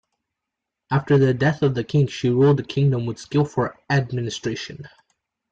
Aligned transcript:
After 0.89 1.19
the 1.19 1.31
death 1.31 1.61
of 1.61 1.75
the 1.75 1.83
king, 1.83 2.07
she 2.07 2.31
ruled 2.31 2.57
the 2.57 2.63
kingdom 2.63 3.05
with 3.05 3.19
skillful 3.19 3.69
administration. 3.87 4.87